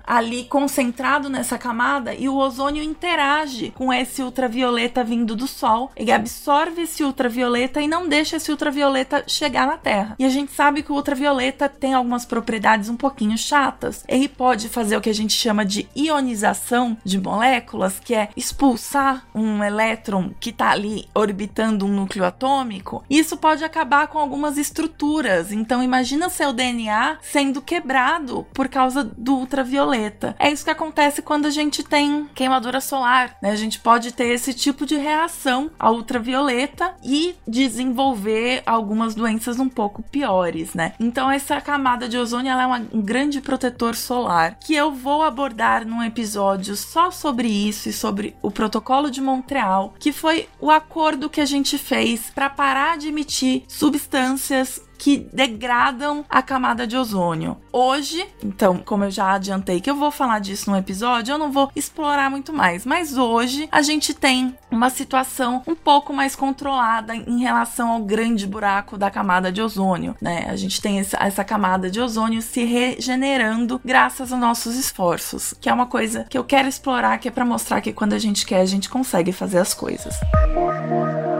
ali 0.07 0.45
concentrado 0.45 1.29
nessa 1.29 1.59
camada 1.59 2.15
e 2.15 2.29
o 2.29 2.37
ozônio 2.37 2.83
interage 2.83 3.73
com 3.77 3.93
esse 3.93 4.23
ultravioleta 4.23 5.05
vindo 5.05 5.37
do 5.37 5.47
Sol, 5.47 5.91
ele 5.97 6.13
absorve 6.13 6.83
esse 6.83 7.05
ultravioleta 7.05 7.81
e 7.81 7.89
não 7.89 8.09
deixa 8.09 8.37
esse 8.37 8.51
ultravioleta 8.51 9.25
chegar 9.27 9.67
na 9.67 9.77
Terra. 9.77 10.17
E 10.19 10.25
a 10.25 10.29
gente 10.29 10.53
sabe 10.53 10.83
que 10.83 10.93
o 10.93 10.95
ultravioleta 10.95 11.69
tem 11.69 11.95
algumas 11.95 12.25
propriedades 12.25 12.89
um 12.89 12.97
pouquinho 12.97 13.37
chatas. 13.37 14.05
Ele 14.09 14.29
pode 14.29 14.69
fazer 14.69 14.97
o 14.97 15.01
que 15.01 15.11
a 15.11 15.15
gente 15.15 15.33
chama 15.33 15.65
de 15.65 15.89
ionização 15.95 16.97
de 17.05 17.21
moléculas, 17.21 18.01
que 18.01 18.15
é 18.15 18.29
expulsar 18.37 19.27
um 19.35 19.63
elétron 19.63 20.31
que 20.41 20.51
está 20.51 20.71
ali 20.71 21.07
orbitando 21.15 21.87
um 21.87 21.93
núcleo 21.93 22.25
atômico. 22.25 23.05
Isso 23.09 23.37
pode 23.37 23.65
acabar 23.65 24.09
com 24.09 24.19
algumas 24.19 24.59
estruturas. 24.59 25.53
Então 25.53 25.83
imagina 25.83 26.29
seu 26.29 26.53
DNA 26.53 27.19
sendo 27.23 27.61
quebrado 27.61 28.47
por 28.53 28.69
causa 28.69 29.05
do 29.05 29.44
ultravioleta. 29.45 30.35
É 30.39 30.51
isso 30.51 30.65
que 30.65 30.71
acontece 30.71 31.23
quando 31.23 31.47
a 31.47 31.51
gente 31.51 31.83
tem 31.83 32.29
queimadura 32.35 32.81
solar, 32.81 33.37
né? 33.41 33.51
A 33.51 33.57
gente 33.57 33.79
pode 33.79 34.13
ter 34.13 34.27
esse 34.27 34.53
tipo 34.53 34.85
de 34.85 34.97
reação 34.97 35.71
ao 35.79 35.95
ultravioleta 35.95 36.95
e 37.03 37.37
desenvolver 37.47 38.63
algumas 38.67 39.15
doenças 39.15 39.61
um 39.61 39.69
pouco 39.69 40.03
piores, 40.03 40.75
né? 40.75 40.95
Então 40.99 41.31
essa 41.31 41.61
camada 41.61 42.09
de 42.09 42.17
ozônio 42.17 42.51
ela 42.51 42.63
é 42.63 42.67
uma, 42.67 42.83
um 42.93 43.01
grande 43.01 43.41
protetor 43.41 43.95
solar 43.95 44.59
que 44.59 44.75
eu 44.75 44.93
vou 44.93 45.23
abordar 45.23 45.87
num 45.87 46.03
episódio 46.03 46.77
só 46.77 47.11
sobre 47.11 47.49
isso 47.49 47.89
e 47.89 47.93
sobre 47.93 48.35
o 48.43 48.51
protocolo 48.51 49.11
de 49.11 49.21
Montreal, 49.21 49.95
que 49.99 50.13
foi 50.13 50.49
o 50.61 50.71
acordo 50.71 51.31
que 51.31 51.41
a 51.41 51.47
gente 51.47 51.79
fez 51.79 52.31
para 52.35 52.51
parar 52.51 52.99
de 52.99 53.09
emitir 53.09 53.65
substâncias 53.69 54.81
que 55.05 55.29
degradam 55.35 56.25
a 56.31 56.41
camada 56.41 56.87
de 56.87 56.97
ozônio. 56.97 57.59
Hoje, 57.71 58.27
então, 58.43 58.79
como 58.79 59.05
eu 59.05 59.11
já 59.11 59.33
adiantei 59.33 59.79
que 59.79 59.91
eu 59.91 59.97
vou 59.97 60.11
falar 60.11 60.39
disso 60.39 60.71
no 60.71 60.79
episódio, 60.79 61.33
eu 61.33 61.39
não 61.39 61.53
vou 61.53 61.71
explorar 61.77 62.31
muito 62.31 62.55
mais, 62.55 62.87
mas 62.87 63.19
hoje 63.19 63.69
a 63.71 63.83
gente 63.83 64.15
tem 64.15 64.57
uma 64.71 64.89
situação 64.89 65.63
um 65.67 65.75
pouco 65.75 66.11
mais 66.11 66.35
controlada 66.35 67.15
em 67.15 67.41
relação 67.41 67.91
ao 67.91 68.01
grande 68.01 68.47
buraco 68.47 68.97
da 68.97 69.11
camada 69.11 69.53
de 69.53 69.61
ozônio, 69.61 70.17
né? 70.23 70.47
A 70.49 70.57
gente 70.57 70.81
tem 70.81 70.99
essa, 70.99 71.45
camada 71.45 71.91
de 71.91 72.01
ozônio 72.01 72.41
se 72.41 72.65
regenerando 72.65 73.79
graças 73.85 74.33
aos 74.33 74.41
nossos 74.41 74.75
esforços, 74.75 75.53
que 75.61 75.69
é 75.69 75.75
uma 75.75 75.85
coisa 75.85 76.25
que 76.31 76.39
eu 76.39 76.45
quero 76.45 76.67
explorar, 76.67 77.19
que 77.19 77.29
é 77.29 77.31
para 77.31 77.45
mostrar 77.45 77.83
que 77.83 77.93
quando 77.93 78.15
a 78.15 78.19
gente 78.19 78.47
quer, 78.47 78.63
a 78.63 78.67
gente 78.67 78.89
consegue 78.89 79.33
fazer 79.33 79.59
as 79.59 79.75
coisas. 79.75 80.15
Música 80.55 81.34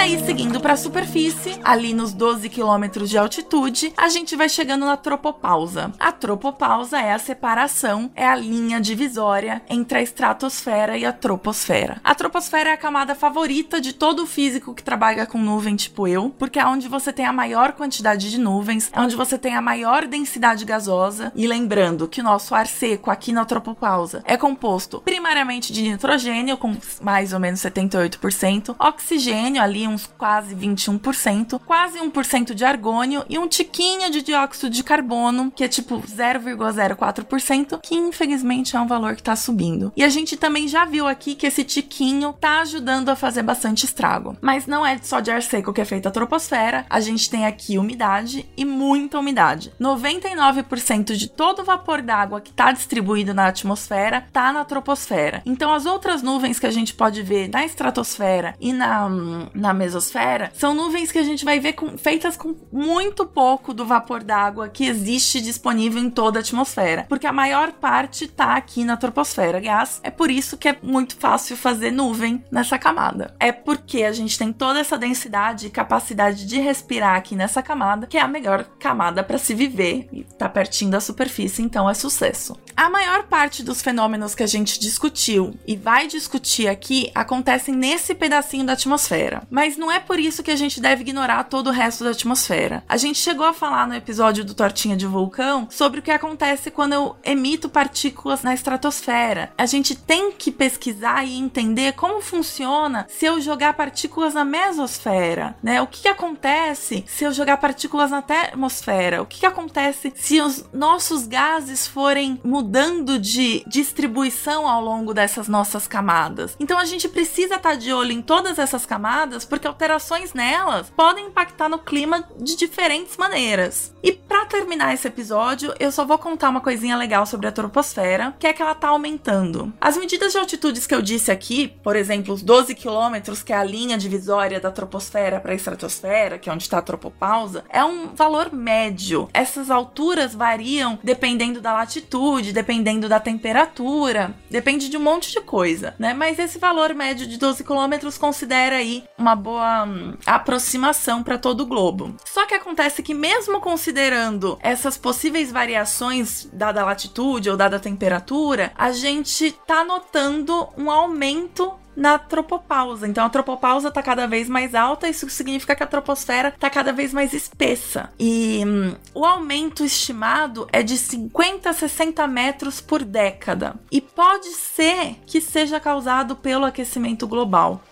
aí, 0.00 0.18
seguindo 0.24 0.58
para 0.60 0.72
a 0.72 0.78
superfície, 0.78 1.60
ali 1.62 1.92
nos 1.92 2.14
12 2.14 2.48
quilômetros 2.48 3.10
de 3.10 3.18
altitude, 3.18 3.92
a 3.98 4.08
gente 4.08 4.34
vai 4.34 4.48
chegando 4.48 4.86
na 4.86 4.96
tropopausa. 4.96 5.92
A 6.00 6.10
tropopausa 6.10 6.98
é 6.98 7.12
a 7.12 7.18
separação, 7.18 8.10
é 8.14 8.26
a 8.26 8.34
linha 8.34 8.80
divisória 8.80 9.60
entre 9.68 9.98
a 9.98 10.02
estratosfera 10.02 10.96
e 10.96 11.04
a 11.04 11.12
troposfera. 11.12 12.00
A 12.02 12.14
troposfera 12.14 12.70
é 12.70 12.72
a 12.72 12.78
camada 12.78 13.14
favorita 13.14 13.78
de 13.78 13.92
todo 13.92 14.26
físico 14.26 14.72
que 14.72 14.82
trabalha 14.82 15.26
com 15.26 15.36
nuvem, 15.36 15.76
tipo 15.76 16.08
eu, 16.08 16.34
porque 16.38 16.58
é 16.58 16.64
onde 16.64 16.88
você 16.88 17.12
tem 17.12 17.26
a 17.26 17.32
maior 17.32 17.72
quantidade 17.72 18.30
de 18.30 18.40
nuvens, 18.40 18.90
é 18.94 19.00
onde 19.00 19.14
você 19.14 19.36
tem 19.36 19.54
a 19.54 19.60
maior 19.60 20.06
densidade 20.06 20.64
gasosa. 20.64 21.30
E 21.36 21.46
lembrando 21.46 22.08
que 22.08 22.22
o 22.22 22.24
nosso 22.24 22.54
ar 22.54 22.66
seco 22.66 23.10
aqui 23.10 23.32
na 23.32 23.44
tropopausa 23.44 24.22
é 24.24 24.38
composto 24.38 25.02
primariamente 25.02 25.74
de 25.74 25.82
nitrogênio, 25.82 26.56
com 26.56 26.74
mais 27.02 27.34
ou 27.34 27.40
menos 27.40 27.60
78%, 27.60 28.74
oxigênio 28.78 29.62
ali, 29.62 29.90
uns 29.90 29.99
quase 30.06 30.54
21%, 30.54 31.60
quase 31.66 31.98
1% 31.98 32.54
de 32.54 32.64
argônio 32.64 33.24
e 33.28 33.38
um 33.38 33.48
tiquinho 33.48 34.10
de 34.10 34.22
dióxido 34.22 34.70
de 34.70 34.82
carbono, 34.82 35.50
que 35.50 35.64
é 35.64 35.68
tipo 35.68 36.00
0,04%, 36.00 37.80
que 37.82 37.94
infelizmente 37.94 38.76
é 38.76 38.80
um 38.80 38.86
valor 38.86 39.16
que 39.16 39.22
tá 39.22 39.36
subindo. 39.36 39.92
E 39.96 40.02
a 40.02 40.08
gente 40.08 40.36
também 40.36 40.68
já 40.68 40.84
viu 40.84 41.06
aqui 41.06 41.34
que 41.34 41.46
esse 41.46 41.64
tiquinho 41.64 42.32
tá 42.40 42.60
ajudando 42.60 43.08
a 43.08 43.16
fazer 43.16 43.42
bastante 43.42 43.84
estrago. 43.84 44.36
Mas 44.40 44.66
não 44.66 44.84
é 44.84 44.98
só 45.02 45.20
de 45.20 45.30
ar 45.30 45.42
seco 45.42 45.72
que 45.72 45.80
é 45.80 45.84
feita 45.84 46.08
a 46.08 46.12
troposfera, 46.12 46.86
a 46.88 47.00
gente 47.00 47.28
tem 47.28 47.46
aqui 47.46 47.78
umidade 47.78 48.48
e 48.56 48.64
muita 48.64 49.18
umidade. 49.18 49.72
99% 49.80 51.14
de 51.14 51.28
todo 51.28 51.62
o 51.62 51.64
vapor 51.64 52.02
d'água 52.02 52.40
que 52.40 52.52
tá 52.52 52.72
distribuído 52.72 53.34
na 53.34 53.48
atmosfera 53.48 54.26
tá 54.32 54.52
na 54.52 54.64
troposfera. 54.64 55.42
Então 55.44 55.72
as 55.72 55.86
outras 55.86 56.22
nuvens 56.22 56.58
que 56.58 56.66
a 56.66 56.70
gente 56.70 56.94
pode 56.94 57.22
ver 57.22 57.48
na 57.48 57.64
estratosfera 57.64 58.54
e 58.60 58.72
na, 58.72 59.08
na 59.54 59.72
mesosfera 59.80 60.52
são 60.54 60.74
nuvens 60.74 61.10
que 61.10 61.18
a 61.18 61.22
gente 61.22 61.44
vai 61.44 61.58
ver 61.58 61.72
com, 61.72 61.96
feitas 61.96 62.36
com 62.36 62.54
muito 62.70 63.24
pouco 63.24 63.72
do 63.72 63.86
vapor 63.86 64.22
d'água 64.22 64.68
que 64.68 64.84
existe 64.84 65.40
disponível 65.40 66.02
em 66.02 66.10
toda 66.10 66.38
a 66.38 66.42
atmosfera, 66.42 67.06
porque 67.08 67.26
a 67.26 67.32
maior 67.32 67.72
parte 67.72 68.24
está 68.24 68.54
aqui 68.54 68.84
na 68.84 68.96
troposfera. 68.96 69.58
Aliás, 69.58 70.00
é 70.02 70.10
por 70.10 70.30
isso 70.30 70.58
que 70.58 70.68
é 70.68 70.76
muito 70.82 71.16
fácil 71.16 71.56
fazer 71.56 71.90
nuvem 71.90 72.44
nessa 72.50 72.78
camada. 72.78 73.34
É 73.40 73.50
porque 73.50 74.04
a 74.04 74.12
gente 74.12 74.38
tem 74.38 74.52
toda 74.52 74.80
essa 74.80 74.98
densidade 74.98 75.66
e 75.66 75.70
capacidade 75.70 76.46
de 76.46 76.60
respirar 76.60 77.16
aqui 77.16 77.34
nessa 77.34 77.62
camada, 77.62 78.06
que 78.06 78.18
é 78.18 78.20
a 78.20 78.28
melhor 78.28 78.64
camada 78.78 79.24
para 79.24 79.38
se 79.38 79.54
viver 79.54 80.08
e 80.12 80.24
tá 80.24 80.48
pertinho 80.48 80.90
da 80.90 81.00
superfície, 81.00 81.62
então 81.62 81.88
é 81.88 81.94
sucesso. 81.94 82.56
A 82.76 82.90
maior 82.90 83.24
parte 83.24 83.62
dos 83.62 83.80
fenômenos 83.80 84.34
que 84.34 84.42
a 84.42 84.46
gente 84.46 84.78
discutiu 84.78 85.54
e 85.66 85.76
vai 85.76 86.06
discutir 86.06 86.68
aqui 86.68 87.10
acontecem 87.14 87.74
nesse 87.74 88.14
pedacinho 88.14 88.64
da 88.64 88.72
atmosfera, 88.72 89.42
mas 89.50 89.69
não 89.76 89.90
é 89.90 90.00
por 90.00 90.18
isso 90.18 90.42
que 90.42 90.50
a 90.50 90.56
gente 90.56 90.80
deve 90.80 91.02
ignorar 91.02 91.44
todo 91.44 91.68
o 91.68 91.72
resto 91.72 92.04
da 92.04 92.10
atmosfera. 92.10 92.82
A 92.88 92.96
gente 92.96 93.18
chegou 93.18 93.46
a 93.46 93.52
falar 93.52 93.86
no 93.86 93.94
episódio 93.94 94.44
do 94.44 94.54
Tortinha 94.54 94.96
de 94.96 95.06
Vulcão 95.06 95.68
sobre 95.70 96.00
o 96.00 96.02
que 96.02 96.10
acontece 96.10 96.70
quando 96.70 96.92
eu 96.92 97.16
emito 97.22 97.68
partículas 97.68 98.42
na 98.42 98.54
estratosfera. 98.54 99.52
A 99.56 99.66
gente 99.66 99.94
tem 99.94 100.32
que 100.32 100.50
pesquisar 100.50 101.24
e 101.24 101.38
entender 101.38 101.92
como 101.92 102.20
funciona 102.20 103.06
se 103.08 103.26
eu 103.26 103.40
jogar 103.40 103.74
partículas 103.74 104.34
na 104.34 104.44
mesosfera, 104.44 105.56
né? 105.62 105.80
O 105.82 105.86
que, 105.86 106.02
que 106.02 106.08
acontece 106.08 107.04
se 107.06 107.24
eu 107.24 107.32
jogar 107.32 107.56
partículas 107.56 108.10
na 108.10 108.22
termosfera? 108.22 109.22
O 109.22 109.26
que, 109.26 109.40
que 109.40 109.46
acontece 109.46 110.12
se 110.16 110.40
os 110.40 110.64
nossos 110.72 111.26
gases 111.26 111.86
forem 111.86 112.40
mudando 112.44 113.18
de 113.18 113.64
distribuição 113.66 114.68
ao 114.68 114.82
longo 114.82 115.12
dessas 115.14 115.48
nossas 115.48 115.86
camadas? 115.86 116.56
Então 116.58 116.78
a 116.78 116.84
gente 116.84 117.08
precisa 117.08 117.56
estar 117.56 117.70
tá 117.70 117.74
de 117.74 117.92
olho 117.92 118.12
em 118.12 118.22
todas 118.22 118.58
essas 118.58 118.86
camadas 118.86 119.44
porque 119.60 119.68
alterações 119.68 120.32
nelas 120.32 120.88
podem 120.88 121.26
impactar 121.26 121.68
no 121.68 121.78
clima 121.78 122.24
de 122.38 122.56
diferentes 122.56 123.18
maneiras. 123.18 123.94
E 124.02 124.10
para 124.10 124.46
terminar 124.46 124.94
esse 124.94 125.06
episódio, 125.06 125.74
eu 125.78 125.92
só 125.92 126.06
vou 126.06 126.16
contar 126.16 126.48
uma 126.48 126.62
coisinha 126.62 126.96
legal 126.96 127.26
sobre 127.26 127.46
a 127.46 127.52
troposfera, 127.52 128.34
que 128.38 128.46
é 128.46 128.54
que 128.54 128.62
ela 128.62 128.74
tá 128.74 128.88
aumentando. 128.88 129.70
As 129.78 129.98
medidas 129.98 130.32
de 130.32 130.38
altitudes 130.38 130.86
que 130.86 130.94
eu 130.94 131.02
disse 131.02 131.30
aqui, 131.30 131.68
por 131.68 131.94
exemplo, 131.94 132.32
os 132.32 132.42
12 132.42 132.74
quilômetros, 132.74 133.42
que 133.42 133.52
é 133.52 133.56
a 133.56 133.62
linha 133.62 133.98
divisória 133.98 134.58
da 134.58 134.70
troposfera 134.70 135.40
para 135.40 135.52
a 135.52 135.54
estratosfera, 135.54 136.38
que 136.38 136.48
é 136.48 136.52
onde 136.52 136.62
está 136.62 136.78
a 136.78 136.82
tropopausa, 136.82 137.62
é 137.68 137.84
um 137.84 138.14
valor 138.14 138.50
médio. 138.50 139.28
Essas 139.34 139.70
alturas 139.70 140.34
variam 140.34 140.98
dependendo 141.04 141.60
da 141.60 141.74
latitude, 141.74 142.54
dependendo 142.54 143.10
da 143.10 143.20
temperatura, 143.20 144.34
depende 144.48 144.88
de 144.88 144.96
um 144.96 145.02
monte 145.02 145.30
de 145.30 145.40
coisa, 145.42 145.94
né? 145.98 146.14
Mas 146.14 146.38
esse 146.38 146.58
valor 146.58 146.94
médio 146.94 147.26
de 147.26 147.36
12 147.36 147.62
quilômetros 147.62 148.16
considera 148.16 148.76
aí 148.76 149.04
uma 149.18 149.34
boa 149.36 149.49
boa 149.50 149.84
hum, 149.84 150.14
aproximação 150.24 151.22
para 151.22 151.36
todo 151.36 151.62
o 151.62 151.66
globo. 151.66 152.14
Só 152.24 152.46
que 152.46 152.54
acontece 152.54 153.02
que 153.02 153.12
mesmo 153.12 153.60
considerando 153.60 154.56
essas 154.62 154.96
possíveis 154.96 155.50
variações 155.50 156.48
dada 156.52 156.82
a 156.82 156.84
latitude 156.84 157.50
ou 157.50 157.56
dada 157.56 157.76
a 157.76 157.80
temperatura, 157.80 158.72
a 158.76 158.92
gente 158.92 159.50
tá 159.66 159.84
notando 159.84 160.68
um 160.76 160.90
aumento 160.90 161.72
na 161.96 162.18
tropopausa. 162.18 163.06
Então 163.06 163.24
a 163.24 163.30
tropopausa 163.30 163.88
está 163.88 164.02
cada 164.02 164.26
vez 164.26 164.48
mais 164.48 164.74
alta, 164.74 165.08
isso 165.08 165.28
significa 165.30 165.74
que 165.74 165.82
a 165.82 165.86
troposfera 165.86 166.48
está 166.48 166.70
cada 166.70 166.92
vez 166.92 167.12
mais 167.12 167.32
espessa. 167.32 168.12
E 168.18 168.62
hum, 168.66 168.94
o 169.14 169.24
aumento 169.24 169.84
estimado 169.84 170.68
é 170.72 170.82
de 170.82 170.96
50 170.96 171.70
a 171.70 171.72
60 171.72 172.26
metros 172.26 172.80
por 172.80 173.04
década. 173.04 173.74
E 173.90 174.00
pode 174.00 174.48
ser 174.48 175.16
que 175.26 175.40
seja 175.40 175.80
causado 175.80 176.36
pelo 176.36 176.64
aquecimento 176.64 177.26
global 177.26 177.82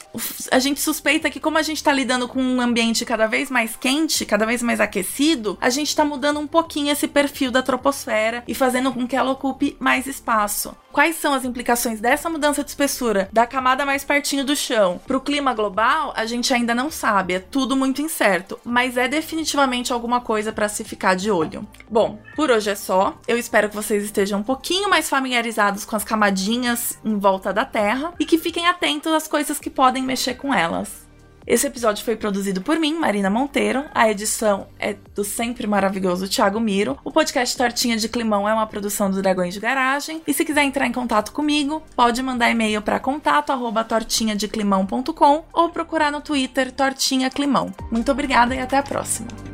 a 0.50 0.58
gente 0.58 0.80
suspeita 0.80 1.30
que, 1.30 1.40
como 1.40 1.58
a 1.58 1.62
gente 1.62 1.76
está 1.76 1.92
lidando 1.92 2.28
com 2.28 2.42
um 2.42 2.60
ambiente 2.60 3.04
cada 3.04 3.26
vez 3.26 3.50
mais 3.50 3.76
quente, 3.76 4.24
cada 4.24 4.46
vez 4.46 4.62
mais 4.62 4.80
aquecido, 4.80 5.58
a 5.60 5.70
gente 5.70 5.88
está 5.88 6.04
mudando 6.04 6.40
um 6.40 6.46
pouquinho 6.46 6.90
esse 6.90 7.06
perfil 7.06 7.50
da 7.50 7.62
troposfera 7.62 8.42
e 8.46 8.54
fazendo 8.54 8.92
com 8.92 9.06
que 9.06 9.16
ela 9.16 9.30
ocupe 9.30 9.76
mais 9.78 10.06
espaço. 10.06 10.74
Quais 10.90 11.16
são 11.16 11.34
as 11.34 11.44
implicações 11.44 12.00
dessa 12.00 12.30
mudança 12.30 12.64
de 12.64 12.70
espessura 12.70 13.28
da 13.32 13.46
camada 13.46 13.84
mais 13.88 14.04
pertinho 14.04 14.44
do 14.44 14.54
chão 14.54 15.00
para 15.06 15.16
o 15.16 15.20
clima 15.20 15.54
global? 15.54 16.12
A 16.14 16.26
gente 16.26 16.52
ainda 16.52 16.74
não 16.74 16.90
sabe, 16.90 17.32
é 17.32 17.40
tudo 17.40 17.74
muito 17.74 18.02
incerto, 18.02 18.60
mas 18.62 18.98
é 18.98 19.08
definitivamente 19.08 19.94
alguma 19.94 20.20
coisa 20.20 20.52
para 20.52 20.68
se 20.68 20.84
ficar 20.84 21.16
de 21.16 21.30
olho. 21.30 21.66
Bom, 21.90 22.20
por 22.36 22.50
hoje 22.50 22.68
é 22.68 22.74
só. 22.74 23.18
Eu 23.26 23.38
espero 23.38 23.70
que 23.70 23.74
vocês 23.74 24.04
estejam 24.04 24.40
um 24.40 24.42
pouquinho 24.42 24.90
mais 24.90 25.08
familiarizados 25.08 25.86
com 25.86 25.96
as 25.96 26.04
camadinhas 26.04 26.98
em 27.02 27.18
volta 27.18 27.50
da 27.50 27.64
Terra 27.64 28.12
e 28.20 28.26
que 28.26 28.36
fiquem 28.36 28.66
atentos 28.66 29.10
às 29.10 29.26
coisas 29.26 29.58
que 29.58 29.70
podem 29.70 30.02
mexer 30.02 30.34
com 30.34 30.52
elas. 30.52 31.07
Esse 31.48 31.66
episódio 31.66 32.04
foi 32.04 32.14
produzido 32.14 32.60
por 32.60 32.78
mim, 32.78 32.92
Marina 32.92 33.30
Monteiro. 33.30 33.86
A 33.94 34.10
edição 34.10 34.66
é 34.78 34.94
do 35.14 35.24
sempre 35.24 35.66
maravilhoso 35.66 36.28
Thiago 36.28 36.60
Miro. 36.60 36.98
O 37.02 37.10
podcast 37.10 37.56
Tortinha 37.56 37.96
de 37.96 38.06
Climão 38.06 38.46
é 38.46 38.52
uma 38.52 38.66
produção 38.66 39.10
do 39.10 39.22
Dragões 39.22 39.54
de 39.54 39.60
Garagem. 39.60 40.20
E 40.26 40.34
se 40.34 40.44
quiser 40.44 40.64
entrar 40.64 40.86
em 40.86 40.92
contato 40.92 41.32
comigo, 41.32 41.82
pode 41.96 42.22
mandar 42.22 42.50
e-mail 42.50 42.82
para 42.82 43.00
contato@tortinhadeclimão.com 43.00 45.44
ou 45.50 45.70
procurar 45.70 46.12
no 46.12 46.20
Twitter 46.20 46.70
Tortinha 46.70 47.30
Climão. 47.30 47.72
Muito 47.90 48.12
obrigada 48.12 48.54
e 48.54 48.60
até 48.60 48.76
a 48.76 48.82
próxima. 48.82 49.47